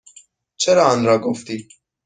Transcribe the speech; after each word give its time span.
چرا 0.55 0.83
آنرا 0.83 1.17
گفتی؟ 1.21 1.67